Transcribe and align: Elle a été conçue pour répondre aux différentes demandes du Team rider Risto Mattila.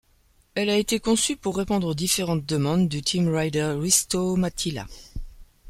Elle 0.55 0.71
a 0.71 0.79
été 0.79 0.99
conçue 0.99 1.35
pour 1.37 1.55
répondre 1.57 1.85
aux 1.85 1.93
différentes 1.93 2.43
demandes 2.43 2.87
du 2.87 3.03
Team 3.03 3.27
rider 3.29 3.75
Risto 3.79 4.35
Mattila. 4.35 4.87